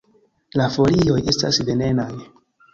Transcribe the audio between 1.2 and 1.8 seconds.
estas